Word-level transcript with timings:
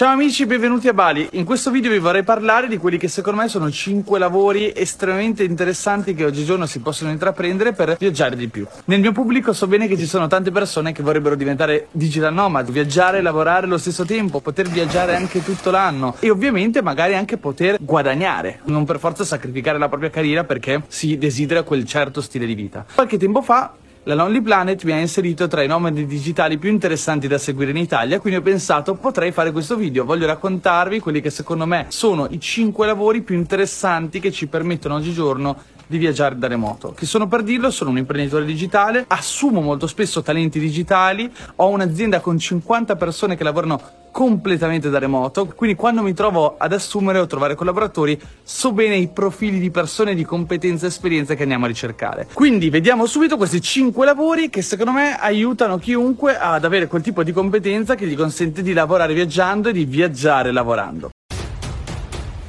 Ciao 0.00 0.12
amici, 0.12 0.46
benvenuti 0.46 0.88
a 0.88 0.94
Bali. 0.94 1.28
In 1.32 1.44
questo 1.44 1.70
video 1.70 1.90
vi 1.90 1.98
vorrei 1.98 2.22
parlare 2.22 2.68
di 2.68 2.78
quelli 2.78 2.96
che 2.96 3.06
secondo 3.06 3.42
me 3.42 3.48
sono 3.48 3.70
5 3.70 4.18
lavori 4.18 4.72
estremamente 4.74 5.44
interessanti 5.44 6.14
che 6.14 6.24
oggigiorno 6.24 6.64
si 6.64 6.80
possono 6.80 7.10
intraprendere 7.10 7.74
per 7.74 7.98
viaggiare 7.98 8.34
di 8.34 8.48
più. 8.48 8.66
Nel 8.86 9.00
mio 9.00 9.12
pubblico 9.12 9.52
so 9.52 9.66
bene 9.66 9.88
che 9.88 9.98
ci 9.98 10.06
sono 10.06 10.26
tante 10.26 10.50
persone 10.50 10.92
che 10.92 11.02
vorrebbero 11.02 11.34
diventare 11.34 11.88
digital 11.90 12.32
nomad, 12.32 12.70
viaggiare 12.70 13.18
e 13.18 13.20
lavorare 13.20 13.66
allo 13.66 13.76
stesso 13.76 14.06
tempo, 14.06 14.40
poter 14.40 14.70
viaggiare 14.70 15.14
anche 15.14 15.44
tutto 15.44 15.70
l'anno 15.70 16.16
e 16.18 16.30
ovviamente 16.30 16.80
magari 16.80 17.14
anche 17.14 17.36
poter 17.36 17.76
guadagnare, 17.78 18.60
non 18.64 18.86
per 18.86 18.98
forza 18.98 19.22
sacrificare 19.22 19.76
la 19.76 19.88
propria 19.90 20.08
carriera 20.08 20.44
perché 20.44 20.82
si 20.88 21.18
desidera 21.18 21.62
quel 21.62 21.84
certo 21.84 22.22
stile 22.22 22.46
di 22.46 22.54
vita. 22.54 22.86
Qualche 22.94 23.18
tempo 23.18 23.42
fa 23.42 23.74
la 24.10 24.24
Lonely 24.24 24.40
Planet 24.40 24.82
mi 24.82 24.90
ha 24.90 24.98
inserito 24.98 25.46
tra 25.46 25.62
i 25.62 25.68
nomadi 25.68 26.04
digitali 26.04 26.58
più 26.58 26.68
interessanti 26.68 27.28
da 27.28 27.38
seguire 27.38 27.70
in 27.70 27.76
Italia, 27.76 28.18
quindi 28.18 28.40
ho 28.40 28.42
pensato 28.42 28.94
potrei 28.94 29.30
fare 29.30 29.52
questo 29.52 29.76
video. 29.76 30.04
Voglio 30.04 30.26
raccontarvi 30.26 30.98
quelli 30.98 31.20
che 31.20 31.30
secondo 31.30 31.64
me 31.64 31.86
sono 31.90 32.26
i 32.28 32.40
5 32.40 32.86
lavori 32.86 33.20
più 33.20 33.36
interessanti 33.36 34.18
che 34.18 34.32
ci 34.32 34.48
permettono 34.48 34.96
oggigiorno 34.96 35.56
di 35.90 35.98
viaggiare 35.98 36.38
da 36.38 36.46
remoto. 36.46 36.94
Chi 36.96 37.04
sono 37.04 37.26
per 37.26 37.42
dirlo? 37.42 37.68
Sono 37.72 37.90
un 37.90 37.98
imprenditore 37.98 38.44
digitale, 38.44 39.04
assumo 39.08 39.60
molto 39.60 39.88
spesso 39.88 40.22
talenti 40.22 40.60
digitali, 40.60 41.28
ho 41.56 41.66
un'azienda 41.66 42.20
con 42.20 42.38
50 42.38 42.94
persone 42.94 43.36
che 43.36 43.42
lavorano 43.42 43.98
completamente 44.12 44.88
da 44.88 45.00
remoto, 45.00 45.46
quindi 45.46 45.74
quando 45.74 46.02
mi 46.02 46.14
trovo 46.14 46.54
ad 46.58 46.72
assumere 46.72 47.18
o 47.18 47.26
trovare 47.26 47.56
collaboratori 47.56 48.20
so 48.42 48.72
bene 48.72 48.96
i 48.96 49.08
profili 49.08 49.58
di 49.58 49.70
persone 49.70 50.14
di 50.14 50.24
competenza 50.24 50.84
e 50.84 50.88
esperienza 50.88 51.34
che 51.34 51.42
andiamo 51.42 51.64
a 51.64 51.68
ricercare. 51.68 52.28
Quindi 52.32 52.70
vediamo 52.70 53.06
subito 53.06 53.36
questi 53.36 53.60
5 53.60 54.04
lavori 54.04 54.48
che 54.48 54.62
secondo 54.62 54.92
me 54.92 55.18
aiutano 55.18 55.78
chiunque 55.78 56.38
ad 56.38 56.64
avere 56.64 56.86
quel 56.86 57.02
tipo 57.02 57.24
di 57.24 57.32
competenza 57.32 57.96
che 57.96 58.06
gli 58.06 58.16
consente 58.16 58.62
di 58.62 58.72
lavorare 58.72 59.12
viaggiando 59.12 59.70
e 59.70 59.72
di 59.72 59.84
viaggiare 59.84 60.52
lavorando. 60.52 61.10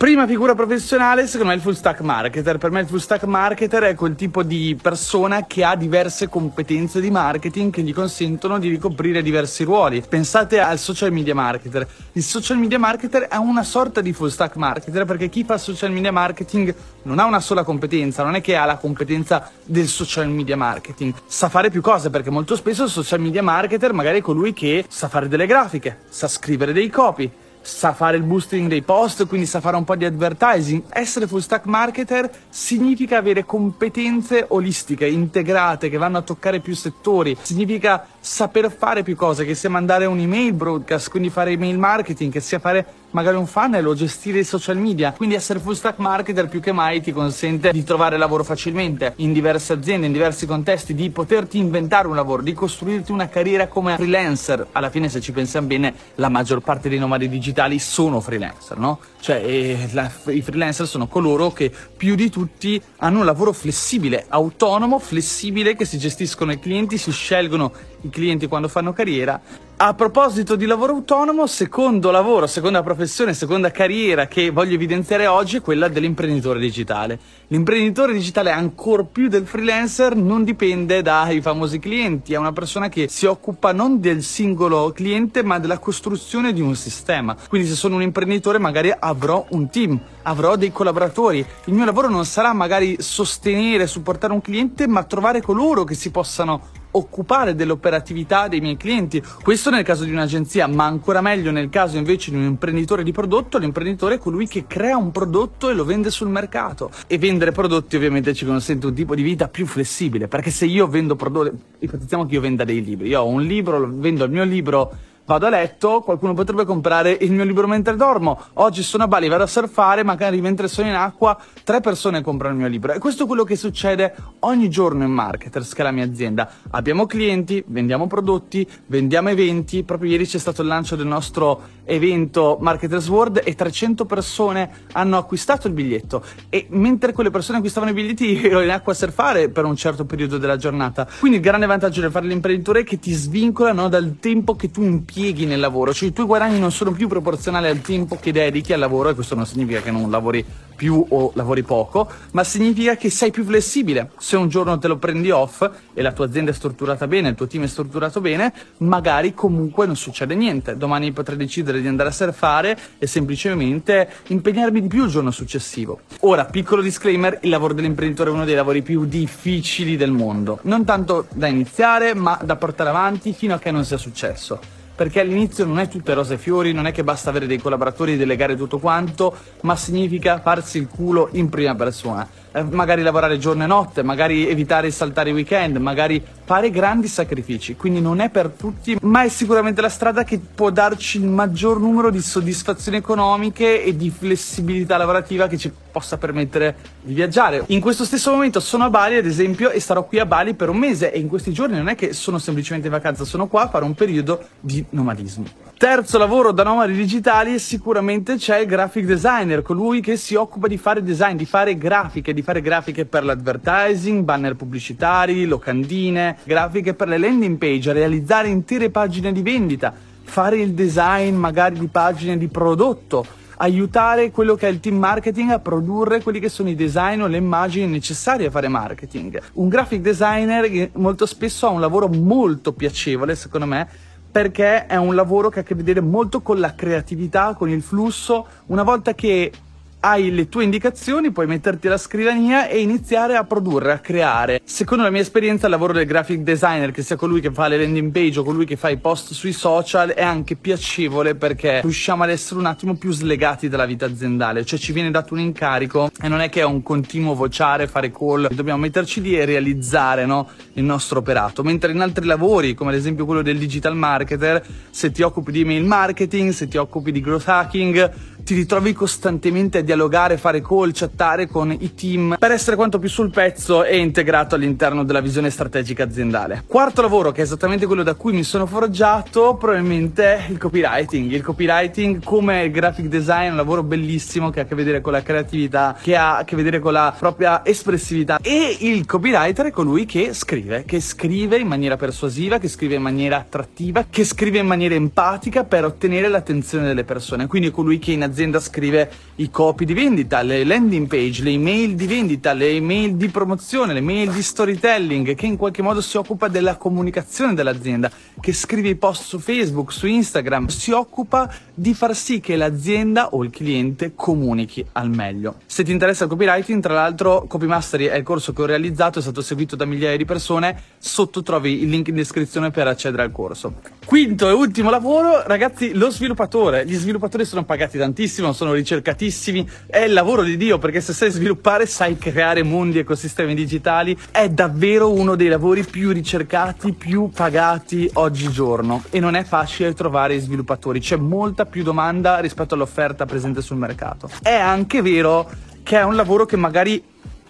Prima 0.00 0.26
figura 0.26 0.54
professionale, 0.54 1.26
secondo 1.26 1.48
me, 1.48 1.52
è 1.52 1.56
il 1.56 1.62
full 1.62 1.74
stack 1.74 2.00
marketer. 2.00 2.56
Per 2.56 2.70
me 2.70 2.80
il 2.80 2.86
full 2.86 3.00
stack 3.00 3.24
marketer 3.24 3.82
è 3.82 3.94
quel 3.94 4.14
tipo 4.14 4.42
di 4.42 4.74
persona 4.80 5.44
che 5.44 5.62
ha 5.62 5.76
diverse 5.76 6.26
competenze 6.26 7.02
di 7.02 7.10
marketing 7.10 7.70
che 7.70 7.82
gli 7.82 7.92
consentono 7.92 8.58
di 8.58 8.70
ricoprire 8.70 9.20
diversi 9.20 9.62
ruoli. 9.62 10.02
Pensate 10.08 10.58
al 10.58 10.78
social 10.78 11.12
media 11.12 11.34
marketer. 11.34 11.86
Il 12.12 12.22
social 12.22 12.56
media 12.56 12.78
marketer 12.78 13.24
è 13.24 13.36
una 13.36 13.62
sorta 13.62 14.00
di 14.00 14.14
full 14.14 14.28
stack 14.28 14.56
marketer 14.56 15.04
perché 15.04 15.28
chi 15.28 15.44
fa 15.44 15.58
social 15.58 15.92
media 15.92 16.12
marketing 16.12 16.74
non 17.02 17.18
ha 17.18 17.26
una 17.26 17.40
sola 17.40 17.62
competenza, 17.62 18.22
non 18.22 18.36
è 18.36 18.40
che 18.40 18.56
ha 18.56 18.64
la 18.64 18.78
competenza 18.78 19.50
del 19.62 19.86
social 19.86 20.30
media 20.30 20.56
marketing. 20.56 21.12
Sa 21.26 21.50
fare 21.50 21.68
più 21.68 21.82
cose 21.82 22.08
perché 22.08 22.30
molto 22.30 22.56
spesso 22.56 22.84
il 22.84 22.90
social 22.90 23.20
media 23.20 23.42
marketer 23.42 23.92
magari 23.92 24.20
è 24.20 24.22
colui 24.22 24.54
che 24.54 24.86
sa 24.88 25.08
fare 25.08 25.28
delle 25.28 25.44
grafiche, 25.44 25.98
sa 26.08 26.26
scrivere 26.26 26.72
dei 26.72 26.88
copy 26.88 27.30
sa 27.62 27.92
fare 27.92 28.16
il 28.16 28.22
boosting 28.22 28.68
dei 28.68 28.82
post, 28.82 29.26
quindi 29.26 29.46
sa 29.46 29.60
fare 29.60 29.76
un 29.76 29.84
po' 29.84 29.96
di 29.96 30.04
advertising. 30.04 30.82
Essere 30.88 31.26
full 31.26 31.40
stack 31.40 31.66
marketer 31.66 32.30
significa 32.48 33.18
avere 33.18 33.44
competenze 33.44 34.44
olistiche, 34.48 35.06
integrate, 35.06 35.88
che 35.88 35.98
vanno 35.98 36.18
a 36.18 36.22
toccare 36.22 36.60
più 36.60 36.74
settori. 36.74 37.36
Significa 37.40 38.06
saper 38.20 38.70
fare 38.70 39.02
più 39.02 39.16
cose, 39.16 39.44
che 39.44 39.54
sia 39.54 39.70
mandare 39.70 40.04
un 40.04 40.18
email 40.18 40.52
broadcast, 40.52 41.10
quindi 41.10 41.30
fare 41.30 41.52
email 41.52 41.78
marketing, 41.78 42.30
che 42.30 42.40
sia 42.40 42.58
fare 42.58 42.86
magari 43.12 43.36
un 43.36 43.46
funnel 43.46 43.86
o 43.86 43.94
gestire 43.94 44.40
i 44.40 44.44
social 44.44 44.76
media. 44.76 45.12
Quindi 45.12 45.34
essere 45.34 45.58
full 45.58 45.72
stack 45.72 45.98
marketer 45.98 46.48
più 46.48 46.60
che 46.60 46.72
mai 46.72 47.00
ti 47.00 47.12
consente 47.12 47.72
di 47.72 47.82
trovare 47.82 48.16
lavoro 48.16 48.44
facilmente 48.44 49.14
in 49.16 49.32
diverse 49.32 49.72
aziende, 49.72 50.06
in 50.06 50.12
diversi 50.12 50.46
contesti, 50.46 50.94
di 50.94 51.10
poterti 51.10 51.58
inventare 51.58 52.06
un 52.06 52.14
lavoro, 52.14 52.42
di 52.42 52.52
costruirti 52.52 53.10
una 53.10 53.28
carriera 53.28 53.66
come 53.66 53.96
freelancer. 53.96 54.68
Alla 54.72 54.90
fine, 54.90 55.08
se 55.08 55.20
ci 55.20 55.32
pensiamo 55.32 55.66
bene, 55.66 55.94
la 56.16 56.28
maggior 56.28 56.60
parte 56.60 56.88
dei 56.88 56.98
nomadi 56.98 57.28
digitali 57.28 57.78
sono 57.78 58.20
freelancer, 58.20 58.78
no? 58.78 59.00
Cioè, 59.20 59.42
eh, 59.44 59.88
la, 59.92 60.10
i 60.26 60.42
freelancer 60.42 60.86
sono 60.86 61.08
coloro 61.08 61.52
che 61.52 61.72
più 61.96 62.14
di 62.14 62.30
tutti 62.30 62.80
hanno 62.98 63.20
un 63.20 63.24
lavoro 63.24 63.52
flessibile, 63.52 64.26
autonomo, 64.28 64.98
flessibile, 64.98 65.74
che 65.74 65.84
si 65.84 65.98
gestiscono 65.98 66.52
i 66.52 66.58
clienti, 66.58 66.96
si 66.96 67.10
scelgono 67.10 67.72
i 68.02 68.10
clienti 68.10 68.46
quando 68.46 68.68
fanno 68.68 68.92
carriera 68.92 69.40
a 69.82 69.94
proposito 69.94 70.56
di 70.56 70.66
lavoro 70.66 70.92
autonomo, 70.92 71.46
secondo 71.46 72.10
lavoro, 72.10 72.46
seconda 72.46 72.82
professione, 72.82 73.32
seconda 73.32 73.70
carriera 73.70 74.26
che 74.26 74.50
voglio 74.50 74.74
evidenziare 74.74 75.26
oggi 75.26 75.56
è 75.56 75.60
quella 75.62 75.88
dell'imprenditore 75.88 76.60
digitale. 76.60 77.18
L'imprenditore 77.46 78.12
digitale, 78.12 78.50
ancora 78.50 79.04
più 79.04 79.28
del 79.28 79.46
freelancer, 79.46 80.14
non 80.16 80.44
dipende 80.44 81.00
dai 81.00 81.40
famosi 81.40 81.78
clienti, 81.78 82.34
è 82.34 82.36
una 82.36 82.52
persona 82.52 82.90
che 82.90 83.08
si 83.08 83.24
occupa 83.24 83.72
non 83.72 84.00
del 84.00 84.22
singolo 84.22 84.92
cliente, 84.92 85.42
ma 85.42 85.58
della 85.58 85.78
costruzione 85.78 86.52
di 86.52 86.60
un 86.60 86.76
sistema. 86.76 87.34
Quindi 87.48 87.66
se 87.66 87.74
sono 87.74 87.94
un 87.94 88.02
imprenditore 88.02 88.58
magari 88.58 88.92
avrò 88.94 89.46
un 89.52 89.70
team, 89.70 89.98
avrò 90.24 90.56
dei 90.56 90.72
collaboratori. 90.72 91.38
Il 91.64 91.72
mio 91.72 91.86
lavoro 91.86 92.10
non 92.10 92.26
sarà 92.26 92.52
magari 92.52 92.96
sostenere, 93.00 93.86
supportare 93.86 94.34
un 94.34 94.42
cliente, 94.42 94.86
ma 94.86 95.04
trovare 95.04 95.40
coloro 95.40 95.84
che 95.84 95.94
si 95.94 96.10
possano 96.10 96.79
occupare 96.92 97.54
dell'operatività 97.54 98.48
dei 98.48 98.60
miei 98.60 98.76
clienti. 98.76 99.22
Questo 99.42 99.70
nel 99.70 99.84
caso 99.84 100.04
di 100.04 100.10
un'agenzia, 100.10 100.66
ma 100.66 100.84
ancora 100.84 101.20
meglio 101.20 101.50
nel 101.50 101.68
caso 101.68 101.96
invece 101.96 102.30
di 102.30 102.36
un 102.36 102.44
imprenditore 102.44 103.02
di 103.02 103.12
prodotto, 103.12 103.58
l'imprenditore 103.58 104.16
è 104.16 104.18
colui 104.18 104.46
che 104.46 104.64
crea 104.66 104.96
un 104.96 105.10
prodotto 105.10 105.68
e 105.68 105.74
lo 105.74 105.84
vende 105.84 106.10
sul 106.10 106.28
mercato. 106.28 106.90
E 107.06 107.18
vendere 107.18 107.52
prodotti 107.52 107.96
ovviamente 107.96 108.34
ci 108.34 108.44
consente 108.44 108.86
un 108.86 108.94
tipo 108.94 109.14
di 109.14 109.22
vita 109.22 109.48
più 109.48 109.66
flessibile, 109.66 110.28
perché 110.28 110.50
se 110.50 110.66
io 110.66 110.86
vendo 110.86 111.16
prodotti, 111.16 111.56
ipotizziamo 111.80 112.26
che 112.26 112.34
io 112.34 112.40
venda 112.40 112.64
dei 112.64 112.82
libri, 112.82 113.08
io 113.08 113.20
ho 113.20 113.26
un 113.26 113.42
libro, 113.42 113.88
vendo 113.90 114.24
il 114.24 114.30
mio 114.30 114.44
libro 114.44 114.92
vado 115.30 115.46
a 115.46 115.50
letto, 115.50 116.00
qualcuno 116.00 116.34
potrebbe 116.34 116.64
comprare 116.64 117.16
il 117.20 117.30
mio 117.30 117.44
libro 117.44 117.68
mentre 117.68 117.94
dormo. 117.94 118.36
Oggi 118.54 118.82
sono 118.82 119.04
a 119.04 119.06
Bali, 119.06 119.28
vado 119.28 119.44
a 119.44 119.46
surfare, 119.46 120.02
magari 120.02 120.40
mentre 120.40 120.66
sono 120.66 120.88
in 120.88 120.94
acqua, 120.94 121.38
tre 121.62 121.80
persone 121.80 122.20
comprano 122.20 122.54
il 122.54 122.60
mio 122.60 122.68
libro. 122.68 122.92
E 122.92 122.98
questo 122.98 123.22
è 123.22 123.26
quello 123.28 123.44
che 123.44 123.54
succede 123.54 124.12
ogni 124.40 124.68
giorno 124.68 125.04
in 125.04 125.12
Marketers, 125.12 125.72
che 125.72 125.82
è 125.82 125.84
la 125.84 125.92
mia 125.92 126.04
azienda. 126.04 126.50
Abbiamo 126.70 127.06
clienti, 127.06 127.62
vendiamo 127.68 128.08
prodotti, 128.08 128.66
vendiamo 128.86 129.28
eventi. 129.28 129.84
Proprio 129.84 130.10
ieri 130.10 130.26
c'è 130.26 130.38
stato 130.38 130.62
il 130.62 130.66
lancio 130.66 130.96
del 130.96 131.06
nostro 131.06 131.78
evento 131.84 132.58
Marketers 132.60 133.08
World 133.08 133.42
e 133.44 133.54
300 133.54 134.06
persone 134.06 134.70
hanno 134.92 135.16
acquistato 135.16 135.68
il 135.68 135.74
biglietto. 135.74 136.24
E 136.48 136.66
mentre 136.70 137.12
quelle 137.12 137.30
persone 137.30 137.58
acquistavano 137.58 137.92
i 137.92 137.94
biglietti, 137.94 138.42
ero 138.50 138.62
in 138.62 138.70
acqua 138.70 138.94
a 138.94 138.96
surfare 138.96 139.48
per 139.48 139.64
un 139.64 139.76
certo 139.76 140.04
periodo 140.04 140.38
della 140.38 140.56
giornata. 140.56 141.06
Quindi 141.20 141.36
il 141.38 141.44
grande 141.44 141.66
vantaggio 141.66 142.00
del 142.00 142.10
fare 142.10 142.26
l'imprenditore 142.26 142.80
è 142.80 142.84
che 142.84 142.98
ti 142.98 143.12
svincola 143.12 143.72
no, 143.72 143.88
dal 143.88 144.16
tempo 144.18 144.56
che 144.56 144.72
tu 144.72 144.82
impieghi 144.82 145.18
impieghi 145.20 145.44
nel 145.44 145.60
lavoro, 145.60 145.92
cioè 145.92 146.08
i 146.08 146.12
tuoi 146.12 146.26
guadagni 146.26 146.58
non 146.58 146.72
sono 146.72 146.92
più 146.92 147.06
proporzionali 147.06 147.66
al 147.66 147.82
tempo 147.82 148.16
che 148.18 148.32
dedichi 148.32 148.72
al 148.72 148.78
lavoro 148.78 149.10
e 149.10 149.14
questo 149.14 149.34
non 149.34 149.44
significa 149.44 149.80
che 149.80 149.90
non 149.90 150.10
lavori 150.10 150.44
più 150.74 151.04
o 151.10 151.30
lavori 151.34 151.62
poco, 151.62 152.08
ma 152.32 152.42
significa 152.42 152.96
che 152.96 153.10
sei 153.10 153.30
più 153.30 153.44
flessibile. 153.44 154.12
Se 154.18 154.36
un 154.36 154.48
giorno 154.48 154.78
te 154.78 154.88
lo 154.88 154.96
prendi 154.96 155.30
off 155.30 155.68
e 155.92 156.00
la 156.00 156.12
tua 156.12 156.24
azienda 156.24 156.52
è 156.52 156.54
strutturata 156.54 157.06
bene, 157.06 157.28
il 157.28 157.34
tuo 157.34 157.46
team 157.46 157.64
è 157.64 157.66
strutturato 157.66 158.22
bene, 158.22 158.52
magari 158.78 159.34
comunque 159.34 159.84
non 159.84 159.94
succede 159.94 160.34
niente. 160.34 160.78
Domani 160.78 161.12
potrei 161.12 161.36
decidere 161.36 161.82
di 161.82 161.86
andare 161.86 162.08
a 162.08 162.12
surfare 162.12 162.78
e 162.98 163.06
semplicemente 163.06 164.08
impegnarmi 164.28 164.80
di 164.80 164.88
più 164.88 165.04
il 165.04 165.10
giorno 165.10 165.30
successivo. 165.30 166.00
Ora, 166.20 166.46
piccolo 166.46 166.80
disclaimer, 166.80 167.40
il 167.42 167.50
lavoro 167.50 167.74
dell'imprenditore 167.74 168.30
è 168.30 168.32
uno 168.32 168.46
dei 168.46 168.54
lavori 168.54 168.80
più 168.80 169.04
difficili 169.04 169.98
del 169.98 170.12
mondo. 170.12 170.60
Non 170.62 170.86
tanto 170.86 171.26
da 171.34 171.46
iniziare, 171.46 172.14
ma 172.14 172.38
da 172.42 172.56
portare 172.56 172.88
avanti 172.88 173.34
fino 173.34 173.52
a 173.52 173.58
che 173.58 173.70
non 173.70 173.84
sia 173.84 173.98
successo 173.98 174.78
perché 175.00 175.20
all'inizio 175.20 175.64
non 175.64 175.78
è 175.78 175.88
tutte 175.88 176.12
rose 176.12 176.34
e 176.34 176.36
fiori, 176.36 176.74
non 176.74 176.86
è 176.86 176.92
che 176.92 177.02
basta 177.02 177.30
avere 177.30 177.46
dei 177.46 177.56
collaboratori 177.56 178.12
e 178.12 178.16
delegare 178.18 178.54
tutto 178.54 178.78
quanto, 178.78 179.34
ma 179.62 179.74
significa 179.74 180.40
farsi 180.40 180.76
il 180.76 180.88
culo 180.88 181.30
in 181.32 181.48
prima 181.48 181.74
persona. 181.74 182.28
Eh, 182.52 182.62
magari 182.64 183.00
lavorare 183.00 183.38
giorno 183.38 183.64
e 183.64 183.66
notte, 183.66 184.02
magari 184.02 184.46
evitare 184.46 184.88
di 184.88 184.92
saltare 184.92 185.30
i 185.30 185.32
weekend, 185.32 185.78
magari 185.78 186.22
fare 186.44 186.68
grandi 186.68 187.08
sacrifici. 187.08 187.76
Quindi 187.76 188.02
non 188.02 188.20
è 188.20 188.28
per 188.28 188.50
tutti, 188.50 188.98
ma 189.00 189.22
è 189.22 189.30
sicuramente 189.30 189.80
la 189.80 189.88
strada 189.88 190.22
che 190.22 190.38
può 190.38 190.68
darci 190.68 191.16
il 191.16 191.28
maggior 191.28 191.80
numero 191.80 192.10
di 192.10 192.20
soddisfazioni 192.20 192.98
economiche 192.98 193.82
e 193.82 193.96
di 193.96 194.10
flessibilità 194.10 194.98
lavorativa 194.98 195.46
che 195.46 195.56
ci 195.56 195.72
possa 195.90 196.16
permettere 196.16 196.76
di 197.02 197.14
viaggiare. 197.14 197.64
In 197.66 197.80
questo 197.80 198.04
stesso 198.04 198.30
momento 198.30 198.60
sono 198.60 198.84
a 198.84 198.90
Bali, 198.90 199.16
ad 199.16 199.26
esempio, 199.26 199.70
e 199.70 199.80
starò 199.80 200.04
qui 200.04 200.18
a 200.18 200.26
Bali 200.26 200.54
per 200.54 200.68
un 200.68 200.78
mese 200.78 201.12
e 201.12 201.18
in 201.18 201.28
questi 201.28 201.52
giorni 201.52 201.76
non 201.76 201.88
è 201.88 201.94
che 201.94 202.12
sono 202.12 202.38
semplicemente 202.38 202.86
in 202.88 202.92
vacanza, 202.92 203.24
sono 203.24 203.46
qua 203.46 203.62
a 203.62 203.68
fare 203.68 203.84
un 203.84 203.94
periodo 203.94 204.42
di 204.60 204.84
nomadismo. 204.90 205.68
Terzo 205.80 206.18
lavoro 206.18 206.52
da 206.52 206.62
nomadi 206.62 206.92
digitali 206.92 207.58
sicuramente 207.58 208.36
c'è 208.36 208.58
il 208.58 208.66
graphic 208.66 209.06
designer, 209.06 209.62
colui 209.62 210.02
che 210.02 210.18
si 210.18 210.34
occupa 210.34 210.68
di 210.68 210.76
fare 210.76 211.02
design, 211.02 211.36
di 211.36 211.46
fare 211.46 211.78
grafiche, 211.78 212.34
di 212.34 212.42
fare 212.42 212.60
grafiche 212.60 213.06
per 213.06 213.24
l'advertising, 213.24 214.22
banner 214.22 214.56
pubblicitari, 214.56 215.46
locandine, 215.46 216.36
grafiche 216.44 216.92
per 216.92 217.08
le 217.08 217.16
landing 217.16 217.56
page, 217.56 217.94
realizzare 217.94 218.48
intere 218.48 218.90
pagine 218.90 219.32
di 219.32 219.40
vendita, 219.40 219.90
fare 220.22 220.58
il 220.58 220.72
design 220.72 221.34
magari 221.34 221.78
di 221.78 221.86
pagine 221.86 222.36
di 222.36 222.48
prodotto, 222.48 223.24
aiutare 223.62 224.30
quello 224.30 224.54
che 224.54 224.66
è 224.66 224.70
il 224.70 224.80
team 224.80 224.96
marketing 224.96 225.50
a 225.50 225.58
produrre 225.58 226.22
quelli 226.22 226.40
che 226.40 226.48
sono 226.48 226.68
i 226.70 226.74
design 226.74 227.20
o 227.20 227.26
le 227.26 227.36
immagini 227.36 227.86
necessarie 227.86 228.46
a 228.46 228.50
fare 228.50 228.68
marketing. 228.68 229.40
Un 229.54 229.68
graphic 229.68 230.00
designer 230.00 230.90
molto 230.94 231.26
spesso 231.26 231.66
ha 231.66 231.70
un 231.70 231.80
lavoro 231.80 232.08
molto 232.08 232.72
piacevole, 232.72 233.34
secondo 233.34 233.66
me, 233.66 233.86
perché 234.30 234.86
è 234.86 234.96
un 234.96 235.14
lavoro 235.14 235.50
che 235.50 235.58
ha 235.58 235.62
a 235.62 235.64
che 235.64 235.74
vedere 235.74 236.00
molto 236.00 236.40
con 236.40 236.58
la 236.58 236.74
creatività, 236.74 237.54
con 237.54 237.68
il 237.68 237.82
flusso. 237.82 238.46
Una 238.66 238.82
volta 238.82 239.14
che 239.14 239.52
hai 240.00 240.32
le 240.32 240.48
tue 240.48 240.64
indicazioni, 240.64 241.30
puoi 241.30 241.46
metterti 241.46 241.86
alla 241.86 241.98
scrivania 241.98 242.68
e 242.68 242.80
iniziare 242.80 243.36
a 243.36 243.44
produrre, 243.44 243.92
a 243.92 243.98
creare. 243.98 244.60
Secondo 244.64 245.04
la 245.04 245.10
mia 245.10 245.20
esperienza, 245.20 245.66
il 245.66 245.72
lavoro 245.72 245.92
del 245.92 246.06
graphic 246.06 246.40
designer, 246.40 246.90
che 246.90 247.02
sia 247.02 247.16
colui 247.16 247.40
che 247.40 247.50
fa 247.50 247.68
le 247.68 247.78
landing 247.78 248.10
page 248.10 248.38
o 248.38 248.42
colui 248.42 248.64
che 248.64 248.76
fa 248.76 248.88
i 248.88 248.96
post 248.96 249.32
sui 249.32 249.52
social, 249.52 250.10
è 250.10 250.22
anche 250.22 250.56
piacevole 250.56 251.34
perché 251.34 251.82
riusciamo 251.82 252.22
ad 252.22 252.30
essere 252.30 252.60
un 252.60 252.66
attimo 252.66 252.94
più 252.96 253.12
slegati 253.12 253.68
dalla 253.68 253.84
vita 253.84 254.06
aziendale, 254.06 254.64
cioè 254.64 254.78
ci 254.78 254.92
viene 254.92 255.10
dato 255.10 255.34
un 255.34 255.40
incarico 255.40 256.10
e 256.20 256.28
non 256.28 256.40
è 256.40 256.48
che 256.48 256.60
è 256.60 256.64
un 256.64 256.82
continuo 256.82 257.34
vociare, 257.34 257.86
fare 257.86 258.10
call, 258.10 258.48
dobbiamo 258.54 258.80
metterci 258.80 259.20
lì 259.20 259.38
e 259.38 259.44
realizzare 259.44 260.24
no, 260.24 260.48
il 260.74 260.84
nostro 260.84 261.18
operato. 261.18 261.62
Mentre 261.62 261.92
in 261.92 262.00
altri 262.00 262.24
lavori, 262.24 262.74
come 262.74 262.90
ad 262.90 262.96
esempio 262.96 263.26
quello 263.26 263.42
del 263.42 263.58
digital 263.58 263.94
marketer, 263.94 264.64
se 264.88 265.10
ti 265.10 265.20
occupi 265.20 265.52
di 265.52 265.60
email 265.60 265.84
marketing, 265.84 266.52
se 266.52 266.68
ti 266.68 266.78
occupi 266.78 267.12
di 267.12 267.20
growth 267.20 267.48
hacking, 267.48 268.38
ti 268.42 268.54
ritrovi 268.54 268.92
costantemente 268.92 269.78
a 269.78 269.82
dialogare, 269.82 270.36
fare 270.36 270.60
call, 270.60 270.90
chattare 270.92 271.46
con 271.46 271.70
i 271.72 271.94
team 271.94 272.36
per 272.38 272.50
essere 272.50 272.76
quanto 272.76 272.98
più 272.98 273.08
sul 273.08 273.30
pezzo 273.30 273.84
e 273.84 273.98
integrato 273.98 274.54
all'interno 274.54 275.04
della 275.04 275.20
visione 275.20 275.50
strategica 275.50 276.04
aziendale. 276.04 276.64
Quarto 276.66 277.02
lavoro, 277.02 277.32
che 277.32 277.40
è 277.40 277.44
esattamente 277.44 277.86
quello 277.86 278.02
da 278.02 278.14
cui 278.14 278.32
mi 278.32 278.42
sono 278.42 278.66
forgiato, 278.66 279.56
probabilmente 279.56 280.46
il 280.48 280.58
copywriting. 280.58 281.30
Il 281.30 281.42
copywriting 281.42 282.22
come 282.22 282.64
il 282.64 282.70
graphic 282.70 283.06
design 283.06 283.46
è 283.46 283.50
un 283.50 283.56
lavoro 283.56 283.82
bellissimo 283.82 284.50
che 284.50 284.60
ha 284.60 284.62
a 284.62 284.66
che 284.66 284.74
vedere 284.74 285.00
con 285.00 285.12
la 285.12 285.22
creatività, 285.22 285.96
che 286.00 286.16
ha 286.16 286.38
a 286.38 286.44
che 286.44 286.56
vedere 286.56 286.78
con 286.78 286.92
la 286.92 287.14
propria 287.16 287.64
espressività 287.64 288.38
e 288.40 288.76
il 288.80 289.06
copywriter 289.06 289.66
è 289.66 289.70
colui 289.70 290.06
che 290.06 290.32
scrive, 290.34 290.84
che 290.84 291.00
scrive 291.00 291.58
in 291.58 291.66
maniera 291.66 291.96
persuasiva, 291.96 292.58
che 292.58 292.68
scrive 292.68 292.94
in 292.96 293.02
maniera 293.02 293.36
attrattiva, 293.38 294.06
che 294.08 294.24
scrive 294.24 294.58
in 294.58 294.66
maniera 294.66 294.94
empatica 294.94 295.64
per 295.64 295.84
ottenere 295.84 296.28
l'attenzione 296.28 296.86
delle 296.86 297.04
persone. 297.04 297.46
Quindi 297.46 297.68
è 297.68 297.70
colui 297.70 297.98
che 297.98 298.12
in 298.12 298.22
azienda 298.30 298.50
l'azienda 298.50 298.60
scrive 298.60 299.10
i 299.36 299.50
copy 299.50 299.84
di 299.84 299.94
vendita, 299.94 300.42
le 300.42 300.64
landing 300.64 301.06
page, 301.06 301.42
le 301.42 301.50
email 301.50 301.94
di 301.94 302.06
vendita, 302.06 302.52
le 302.52 302.68
email 302.68 303.14
di 303.14 303.28
promozione, 303.28 303.92
le 303.92 303.98
email 304.00 304.30
di 304.30 304.42
storytelling, 304.42 305.34
che 305.34 305.46
in 305.46 305.56
qualche 305.56 305.82
modo 305.82 306.00
si 306.00 306.16
occupa 306.16 306.48
della 306.48 306.76
comunicazione 306.76 307.54
dell'azienda, 307.54 308.10
che 308.40 308.52
scrive 308.52 308.88
i 308.88 308.96
post 308.96 309.24
su 309.24 309.38
Facebook, 309.38 309.92
su 309.92 310.06
Instagram, 310.06 310.66
si 310.66 310.90
occupa 310.92 311.52
di 311.74 311.94
far 311.94 312.14
sì 312.14 312.40
che 312.40 312.56
l'azienda 312.56 313.30
o 313.30 313.42
il 313.44 313.50
cliente 313.50 314.12
comunichi 314.14 314.84
al 314.92 315.10
meglio. 315.10 315.56
Se 315.66 315.82
ti 315.84 315.92
interessa 315.92 316.24
il 316.24 316.30
copywriting, 316.30 316.82
tra 316.82 316.94
l'altro 316.94 317.44
Copy 317.48 317.66
Mastery 317.66 318.06
è 318.06 318.16
il 318.16 318.22
corso 318.22 318.52
che 318.52 318.62
ho 318.62 318.66
realizzato, 318.66 319.18
è 319.18 319.22
stato 319.22 319.40
seguito 319.40 319.76
da 319.76 319.84
migliaia 319.84 320.16
di 320.16 320.24
persone, 320.24 320.82
sotto 321.02 321.42
trovi 321.42 321.82
il 321.82 321.88
link 321.88 322.08
in 322.08 322.14
descrizione 322.14 322.70
per 322.70 322.86
accedere 322.86 323.22
al 323.22 323.32
corso. 323.32 323.72
Quinto 324.04 324.48
e 324.48 324.52
ultimo 324.52 324.90
lavoro, 324.90 325.42
ragazzi, 325.46 325.94
lo 325.94 326.10
sviluppatore. 326.10 326.84
Gli 326.84 326.94
sviluppatori 326.94 327.46
sono 327.46 327.64
pagati 327.64 327.96
tantissimo, 327.96 328.52
sono 328.52 328.74
ricercatissimi, 328.74 329.66
è 329.86 330.00
il 330.00 330.12
lavoro 330.12 330.42
di 330.42 330.58
Dio 330.58 330.78
perché 330.78 331.00
se 331.00 331.14
sai 331.14 331.30
sviluppare 331.30 331.86
sai 331.86 332.18
creare 332.18 332.62
mondi, 332.62 332.98
ecosistemi 332.98 333.54
digitali, 333.54 334.16
è 334.30 334.50
davvero 334.50 335.10
uno 335.10 335.36
dei 335.36 335.48
lavori 335.48 335.84
più 335.84 336.10
ricercati, 336.10 336.92
più 336.92 337.30
pagati 337.30 338.10
oggigiorno 338.14 339.04
e 339.08 339.20
non 339.20 339.36
è 339.36 339.44
facile 339.44 339.94
trovare 339.94 340.38
sviluppatori, 340.38 341.00
c'è 341.00 341.16
molta 341.16 341.64
più 341.64 341.82
domanda 341.82 342.40
rispetto 342.40 342.74
all'offerta 342.74 343.24
presente 343.24 343.62
sul 343.62 343.78
mercato. 343.78 344.28
È 344.42 344.52
anche 344.52 345.00
vero 345.00 345.48
che 345.82 345.98
è 345.98 346.02
un 346.02 346.14
lavoro 346.14 346.44
che 346.44 346.56
magari 346.56 347.02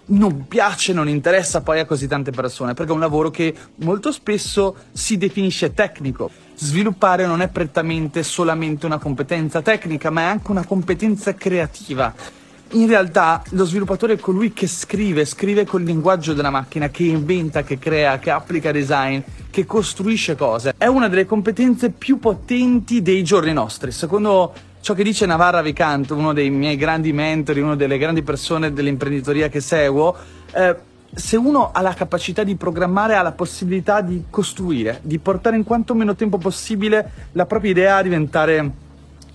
non 0.07 0.47
piace, 0.47 0.93
non 0.93 1.07
interessa 1.07 1.61
poi 1.61 1.79
a 1.79 1.85
così 1.85 2.07
tante 2.07 2.31
persone, 2.31 2.73
perché 2.73 2.91
è 2.91 2.93
un 2.95 2.99
lavoro 2.99 3.29
che 3.29 3.53
molto 3.75 4.11
spesso 4.11 4.75
si 4.91 5.17
definisce 5.17 5.73
tecnico. 5.73 6.29
Sviluppare 6.55 7.25
non 7.25 7.41
è 7.41 7.47
prettamente 7.47 8.23
solamente 8.23 8.85
una 8.85 8.97
competenza 8.97 9.61
tecnica, 9.61 10.09
ma 10.09 10.21
è 10.21 10.25
anche 10.25 10.51
una 10.51 10.65
competenza 10.65 11.33
creativa. 11.33 12.13
In 12.73 12.87
realtà 12.87 13.43
lo 13.49 13.65
sviluppatore 13.65 14.13
è 14.13 14.17
colui 14.17 14.53
che 14.53 14.65
scrive, 14.65 15.25
scrive 15.25 15.65
col 15.65 15.83
linguaggio 15.83 16.33
della 16.33 16.49
macchina, 16.49 16.89
che 16.89 17.03
inventa, 17.03 17.63
che 17.63 17.77
crea, 17.77 18.17
che 18.19 18.31
applica 18.31 18.71
design, 18.71 19.19
che 19.49 19.65
costruisce 19.65 20.35
cose. 20.35 20.73
È 20.77 20.85
una 20.85 21.09
delle 21.09 21.25
competenze 21.25 21.89
più 21.89 22.17
potenti 22.17 23.01
dei 23.01 23.23
giorni 23.23 23.51
nostri. 23.51 23.91
Secondo 23.91 24.53
ciò 24.81 24.93
che 24.93 25.03
dice 25.03 25.25
Navarra 25.25 25.61
Vicant, 25.61 26.09
uno 26.09 26.33
dei 26.33 26.49
miei 26.49 26.75
grandi 26.75 27.13
mentori, 27.13 27.61
una 27.61 27.75
delle 27.75 27.97
grandi 27.97 28.23
persone 28.23 28.73
dell'imprenditoria 28.73 29.47
che 29.47 29.61
seguo, 29.61 30.15
eh, 30.53 30.75
se 31.13 31.37
uno 31.37 31.71
ha 31.71 31.81
la 31.81 31.93
capacità 31.93 32.43
di 32.43 32.55
programmare, 32.55 33.15
ha 33.15 33.21
la 33.21 33.31
possibilità 33.31 34.01
di 34.01 34.25
costruire, 34.29 34.99
di 35.03 35.19
portare 35.19 35.55
in 35.55 35.63
quanto 35.63 35.93
meno 35.93 36.15
tempo 36.15 36.37
possibile 36.37 37.29
la 37.33 37.45
propria 37.45 37.71
idea 37.71 37.97
a 37.97 38.01
diventare 38.01 38.71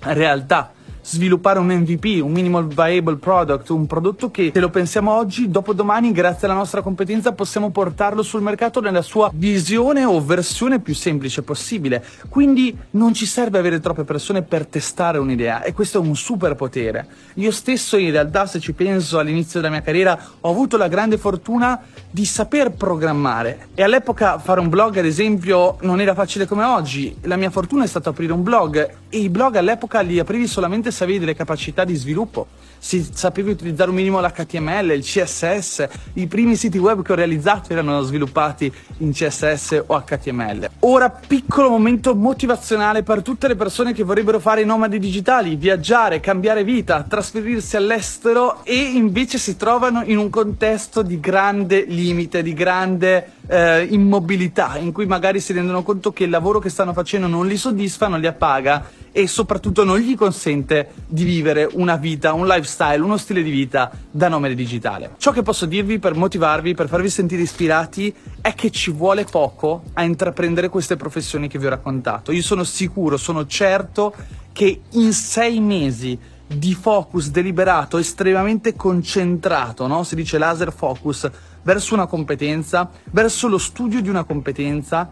realtà 0.00 0.72
sviluppare 1.06 1.60
un 1.60 1.68
MVP, 1.68 2.20
un 2.20 2.32
minimal 2.32 2.66
viable 2.66 3.14
product, 3.16 3.68
un 3.68 3.86
prodotto 3.86 4.30
che 4.32 4.50
se 4.52 4.60
lo 4.60 4.70
pensiamo 4.70 5.12
oggi, 5.12 5.48
dopodomani, 5.48 6.10
grazie 6.10 6.48
alla 6.48 6.56
nostra 6.56 6.82
competenza, 6.82 7.32
possiamo 7.32 7.70
portarlo 7.70 8.24
sul 8.24 8.42
mercato 8.42 8.80
nella 8.80 9.02
sua 9.02 9.30
visione 9.32 10.04
o 10.04 10.20
versione 10.20 10.80
più 10.80 10.94
semplice 10.94 11.42
possibile. 11.42 12.04
Quindi 12.28 12.76
non 12.92 13.14
ci 13.14 13.24
serve 13.24 13.58
avere 13.58 13.78
troppe 13.78 14.02
persone 14.02 14.42
per 14.42 14.66
testare 14.66 15.18
un'idea 15.18 15.62
e 15.62 15.72
questo 15.72 15.98
è 15.98 16.00
un 16.00 16.16
superpotere. 16.16 17.06
Io 17.34 17.52
stesso 17.52 17.96
in 17.96 18.10
realtà, 18.10 18.46
se 18.46 18.58
ci 18.58 18.72
penso 18.72 19.20
all'inizio 19.20 19.60
della 19.60 19.72
mia 19.72 19.82
carriera, 19.82 20.18
ho 20.40 20.50
avuto 20.50 20.76
la 20.76 20.88
grande 20.88 21.18
fortuna 21.18 21.80
di 22.10 22.24
saper 22.24 22.72
programmare 22.72 23.68
e 23.74 23.84
all'epoca 23.84 24.38
fare 24.38 24.58
un 24.58 24.68
blog, 24.68 24.96
ad 24.98 25.04
esempio, 25.04 25.76
non 25.82 26.00
era 26.00 26.14
facile 26.14 26.46
come 26.46 26.64
oggi. 26.64 27.14
La 27.22 27.36
mia 27.36 27.50
fortuna 27.50 27.84
è 27.84 27.86
stata 27.86 28.10
aprire 28.10 28.32
un 28.32 28.42
blog 28.42 28.94
e 29.08 29.18
i 29.18 29.28
blog 29.28 29.54
all'epoca 29.54 30.00
li 30.00 30.18
aprivi 30.18 30.48
solamente 30.48 30.90
se 30.96 31.04
avevi 31.04 31.18
delle 31.18 31.34
capacità 31.34 31.84
di 31.84 31.94
sviluppo, 31.94 32.46
si 32.78 33.06
sapevi 33.12 33.50
utilizzare 33.50 33.90
un 33.90 33.96
minimo 33.96 34.20
l'HTML, 34.20 34.92
il 34.92 35.02
CSS, 35.02 35.88
i 36.14 36.26
primi 36.26 36.56
siti 36.56 36.78
web 36.78 37.02
che 37.02 37.12
ho 37.12 37.14
realizzato 37.14 37.72
erano 37.72 38.00
sviluppati 38.00 38.72
in 38.98 39.12
CSS 39.12 39.82
o 39.86 40.02
HTML. 40.02 40.70
Ora 40.80 41.10
piccolo 41.10 41.68
momento 41.68 42.14
motivazionale 42.14 43.02
per 43.02 43.22
tutte 43.22 43.48
le 43.48 43.56
persone 43.56 43.92
che 43.92 44.04
vorrebbero 44.04 44.38
fare 44.40 44.62
i 44.62 44.64
nomadi 44.64 44.98
digitali, 44.98 45.56
viaggiare, 45.56 46.20
cambiare 46.20 46.64
vita, 46.64 47.02
trasferirsi 47.02 47.76
all'estero 47.76 48.64
e 48.64 48.76
invece 48.76 49.36
si 49.38 49.56
trovano 49.56 50.02
in 50.04 50.16
un 50.16 50.30
contesto 50.30 51.02
di 51.02 51.20
grande 51.20 51.84
limite, 51.86 52.42
di 52.42 52.54
grande 52.54 53.32
eh, 53.46 53.84
immobilità, 53.90 54.76
in 54.78 54.92
cui 54.92 55.06
magari 55.06 55.40
si 55.40 55.52
rendono 55.52 55.82
conto 55.82 56.12
che 56.12 56.24
il 56.24 56.30
lavoro 56.30 56.58
che 56.58 56.68
stanno 56.68 56.92
facendo 56.92 57.26
non 57.26 57.46
li 57.46 57.56
soddisfa, 57.56 58.08
non 58.08 58.20
li 58.20 58.26
appaga 58.26 58.88
e 59.12 59.26
soprattutto 59.26 59.84
non 59.84 59.98
gli 59.98 60.14
consente 60.14 60.90
di 61.06 61.24
vivere 61.24 61.68
una 61.72 61.96
vita, 61.96 62.32
un 62.32 62.46
lifestyle, 62.46 63.02
uno 63.02 63.16
stile 63.16 63.42
di 63.42 63.50
vita 63.50 63.90
da 64.10 64.28
nomade 64.28 64.54
digitale. 64.54 65.12
Ciò 65.16 65.30
che 65.30 65.42
posso 65.42 65.66
dirvi 65.66 65.98
per 65.98 66.14
motivarvi, 66.14 66.74
per 66.74 66.88
farvi 66.88 67.08
sentire 67.08 67.42
ispirati, 67.42 68.14
è 68.40 68.54
che 68.54 68.70
ci 68.70 68.90
vuole 68.90 69.24
poco 69.24 69.84
a 69.94 70.02
intraprendere 70.02 70.68
queste 70.68 70.96
professioni 70.96 71.48
che 71.48 71.58
vi 71.58 71.66
ho 71.66 71.70
raccontato. 71.70 72.32
Io 72.32 72.42
sono 72.42 72.64
sicuro, 72.64 73.16
sono 73.16 73.46
certo 73.46 74.14
che 74.52 74.80
in 74.90 75.12
sei 75.12 75.60
mesi 75.60 76.18
di 76.46 76.74
focus 76.74 77.30
deliberato, 77.30 77.98
estremamente 77.98 78.74
concentrato, 78.74 79.86
no? 79.86 80.04
si 80.04 80.14
dice 80.14 80.38
laser 80.38 80.72
focus, 80.72 81.28
verso 81.66 81.94
una 81.94 82.06
competenza, 82.06 82.88
verso 83.10 83.48
lo 83.48 83.58
studio 83.58 84.00
di 84.00 84.08
una 84.08 84.22
competenza, 84.22 85.10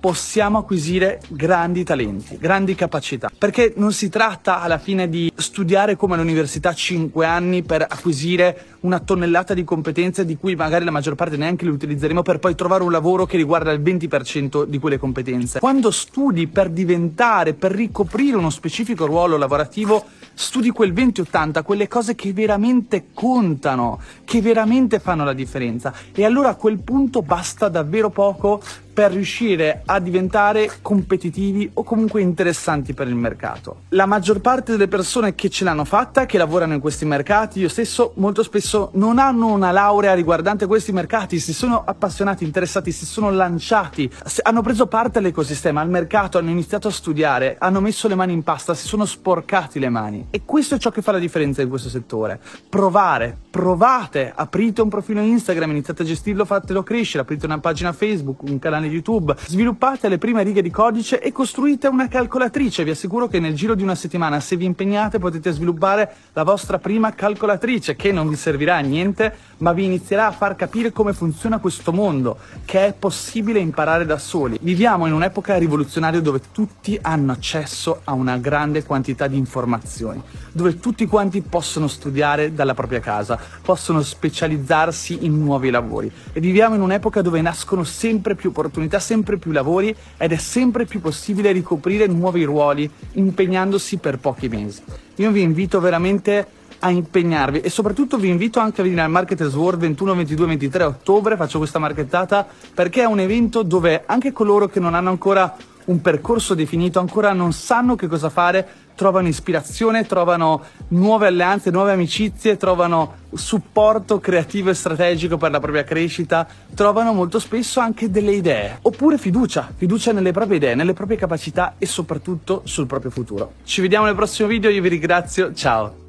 possiamo 0.00 0.58
acquisire 0.58 1.20
grandi 1.28 1.84
talenti, 1.84 2.36
grandi 2.38 2.74
capacità. 2.74 3.30
Perché 3.38 3.72
non 3.76 3.92
si 3.92 4.08
tratta 4.08 4.60
alla 4.60 4.78
fine 4.78 5.08
di 5.08 5.32
studiare 5.36 5.94
come 5.94 6.14
all'università 6.14 6.74
5 6.74 7.24
anni 7.24 7.62
per 7.62 7.86
acquisire 7.88 8.71
una 8.82 9.00
tonnellata 9.00 9.54
di 9.54 9.64
competenze 9.64 10.24
di 10.24 10.36
cui 10.36 10.54
magari 10.54 10.84
la 10.84 10.90
maggior 10.90 11.14
parte 11.14 11.36
neanche 11.36 11.64
le 11.64 11.70
utilizzeremo 11.70 12.22
per 12.22 12.38
poi 12.38 12.54
trovare 12.54 12.82
un 12.82 12.90
lavoro 12.90 13.26
che 13.26 13.36
riguarda 13.36 13.72
il 13.72 13.80
20% 13.80 14.64
di 14.64 14.78
quelle 14.78 14.98
competenze. 14.98 15.60
Quando 15.60 15.90
studi 15.90 16.46
per 16.46 16.68
diventare, 16.68 17.54
per 17.54 17.72
ricoprire 17.72 18.36
uno 18.36 18.50
specifico 18.50 19.06
ruolo 19.06 19.36
lavorativo, 19.36 20.04
studi 20.34 20.70
quel 20.70 20.92
20-80, 20.92 21.62
quelle 21.62 21.88
cose 21.88 22.14
che 22.14 22.32
veramente 22.32 23.06
contano, 23.12 24.00
che 24.24 24.40
veramente 24.40 24.98
fanno 24.98 25.24
la 25.24 25.32
differenza. 25.32 25.92
E 26.12 26.24
allora 26.24 26.50
a 26.50 26.54
quel 26.54 26.78
punto 26.78 27.22
basta 27.22 27.68
davvero 27.68 28.10
poco 28.10 28.60
per 28.92 29.10
riuscire 29.12 29.82
a 29.86 29.98
diventare 30.00 30.70
competitivi 30.82 31.70
o 31.74 31.82
comunque 31.82 32.20
interessanti 32.20 32.92
per 32.92 33.08
il 33.08 33.14
mercato. 33.14 33.82
La 33.90 34.06
maggior 34.06 34.40
parte 34.40 34.72
delle 34.72 34.88
persone 34.88 35.34
che 35.34 35.48
ce 35.48 35.64
l'hanno 35.64 35.84
fatta, 35.84 36.26
che 36.26 36.36
lavorano 36.36 36.74
in 36.74 36.80
questi 36.80 37.06
mercati, 37.06 37.60
io 37.60 37.68
stesso 37.68 38.12
molto 38.16 38.42
spesso 38.42 38.71
spesso 38.72 38.90
non 38.94 39.18
hanno 39.18 39.48
una 39.48 39.70
laurea 39.70 40.14
riguardante 40.14 40.64
questi 40.66 40.92
mercati, 40.92 41.38
si 41.38 41.52
sono 41.52 41.82
appassionati, 41.84 42.44
interessati, 42.44 42.90
si 42.90 43.04
sono 43.04 43.30
lanciati, 43.30 44.10
hanno 44.42 44.62
preso 44.62 44.86
parte 44.86 45.18
all'ecosistema, 45.18 45.82
al 45.82 45.90
mercato, 45.90 46.38
hanno 46.38 46.48
iniziato 46.48 46.88
a 46.88 46.90
studiare, 46.90 47.56
hanno 47.58 47.80
messo 47.80 48.08
le 48.08 48.14
mani 48.14 48.32
in 48.32 48.42
pasta, 48.42 48.72
si 48.72 48.86
sono 48.86 49.04
sporcati 49.04 49.78
le 49.78 49.90
mani. 49.90 50.26
E 50.30 50.42
questo 50.46 50.76
è 50.76 50.78
ciò 50.78 50.90
che 50.90 51.02
fa 51.02 51.12
la 51.12 51.18
differenza 51.18 51.60
in 51.60 51.68
questo 51.68 51.90
settore. 51.90 52.40
Provare, 52.70 53.36
provate, 53.50 54.32
aprite 54.34 54.80
un 54.80 54.88
profilo 54.88 55.20
Instagram, 55.20 55.70
iniziate 55.70 56.02
a 56.02 56.06
gestirlo, 56.06 56.46
fatelo 56.46 56.82
crescere, 56.82 57.24
aprite 57.24 57.44
una 57.44 57.58
pagina 57.58 57.92
Facebook, 57.92 58.42
un 58.44 58.58
canale 58.58 58.86
YouTube, 58.86 59.34
sviluppate 59.36 60.08
le 60.08 60.16
prime 60.16 60.42
righe 60.42 60.62
di 60.62 60.70
codice 60.70 61.20
e 61.20 61.30
costruite 61.30 61.88
una 61.88 62.08
calcolatrice. 62.08 62.84
Vi 62.84 62.90
assicuro 62.90 63.28
che 63.28 63.38
nel 63.38 63.54
giro 63.54 63.74
di 63.74 63.82
una 63.82 63.94
settimana, 63.94 64.40
se 64.40 64.56
vi 64.56 64.64
impegnate, 64.64 65.18
potete 65.18 65.52
sviluppare 65.52 66.14
la 66.32 66.42
vostra 66.42 66.78
prima 66.78 67.12
calcolatrice 67.12 67.96
che 67.96 68.12
non 68.12 68.30
vi 68.30 68.36
servirà 68.62 68.76
a 68.76 68.80
niente, 68.80 69.34
ma 69.58 69.72
vi 69.72 69.84
inizierà 69.84 70.26
a 70.26 70.32
far 70.32 70.56
capire 70.56 70.92
come 70.92 71.12
funziona 71.12 71.58
questo 71.58 71.92
mondo, 71.92 72.38
che 72.64 72.86
è 72.86 72.94
possibile 72.96 73.58
imparare 73.58 74.06
da 74.06 74.18
soli. 74.18 74.58
Viviamo 74.60 75.06
in 75.06 75.12
un'epoca 75.12 75.56
rivoluzionaria 75.56 76.20
dove 76.20 76.40
tutti 76.52 76.98
hanno 77.00 77.32
accesso 77.32 78.00
a 78.04 78.12
una 78.12 78.38
grande 78.38 78.84
quantità 78.84 79.26
di 79.26 79.36
informazioni, 79.36 80.22
dove 80.52 80.78
tutti 80.78 81.06
quanti 81.06 81.42
possono 81.42 81.88
studiare 81.88 82.54
dalla 82.54 82.74
propria 82.74 83.00
casa, 83.00 83.38
possono 83.62 84.02
specializzarsi 84.02 85.24
in 85.24 85.38
nuovi 85.38 85.70
lavori 85.70 86.10
e 86.32 86.40
viviamo 86.40 86.74
in 86.74 86.80
un'epoca 86.80 87.22
dove 87.22 87.40
nascono 87.40 87.84
sempre 87.84 88.34
più 88.34 88.50
opportunità, 88.50 88.98
sempre 88.98 89.38
più 89.38 89.50
lavori 89.50 89.94
ed 90.16 90.32
è 90.32 90.36
sempre 90.36 90.84
più 90.84 91.00
possibile 91.00 91.52
ricoprire 91.52 92.06
nuovi 92.06 92.44
ruoli 92.44 92.88
impegnandosi 93.12 93.98
per 93.98 94.18
pochi 94.18 94.48
mesi. 94.48 94.82
Io 95.16 95.30
vi 95.30 95.42
invito 95.42 95.78
veramente 95.78 96.46
a 96.84 96.90
impegnarvi 96.90 97.60
e 97.60 97.70
soprattutto 97.70 98.16
vi 98.16 98.28
invito 98.28 98.58
anche 98.58 98.80
a 98.80 98.84
venire 98.84 99.02
al 99.02 99.10
Marketers 99.10 99.54
World 99.54 99.80
21, 99.80 100.14
22, 100.14 100.46
23 100.46 100.84
ottobre, 100.84 101.36
faccio 101.36 101.58
questa 101.58 101.78
marchettata 101.78 102.46
perché 102.74 103.02
è 103.02 103.06
un 103.06 103.20
evento 103.20 103.62
dove 103.62 104.02
anche 104.06 104.32
coloro 104.32 104.68
che 104.68 104.80
non 104.80 104.94
hanno 104.94 105.10
ancora 105.10 105.56
un 105.84 106.00
percorso 106.00 106.54
definito, 106.54 107.00
ancora 107.00 107.32
non 107.32 107.52
sanno 107.52 107.96
che 107.96 108.06
cosa 108.06 108.30
fare, 108.30 108.66
trovano 108.94 109.28
ispirazione, 109.28 110.06
trovano 110.06 110.62
nuove 110.88 111.26
alleanze, 111.26 111.70
nuove 111.70 111.92
amicizie, 111.92 112.56
trovano 112.56 113.14
supporto 113.34 114.20
creativo 114.20 114.70
e 114.70 114.74
strategico 114.74 115.36
per 115.36 115.50
la 115.50 115.58
propria 115.60 115.84
crescita, 115.84 116.46
trovano 116.74 117.12
molto 117.12 117.38
spesso 117.38 117.80
anche 117.80 118.10
delle 118.10 118.32
idee, 118.32 118.78
oppure 118.82 119.18
fiducia, 119.18 119.72
fiducia 119.74 120.12
nelle 120.12 120.32
proprie 120.32 120.58
idee, 120.58 120.74
nelle 120.74 120.92
proprie 120.92 121.16
capacità 121.16 121.74
e 121.78 121.86
soprattutto 121.86 122.62
sul 122.64 122.86
proprio 122.86 123.10
futuro. 123.10 123.54
Ci 123.64 123.80
vediamo 123.80 124.06
nel 124.06 124.14
prossimo 124.14 124.48
video, 124.48 124.70
io 124.70 124.82
vi 124.82 124.88
ringrazio, 124.88 125.52
ciao! 125.52 126.01